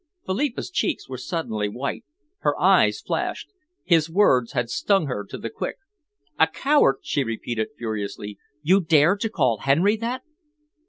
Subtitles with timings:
[0.25, 2.03] Philippa's cheeks were suddenly white.
[2.39, 3.49] Her eyes flashed.
[3.83, 5.75] His words had stung her to the quick.
[6.39, 8.39] "A coward?" she repeated furiously.
[8.63, 10.23] "You dare to call Henry that?"